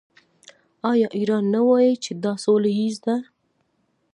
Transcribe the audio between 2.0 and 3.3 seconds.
چې دا سوله ییز دی؟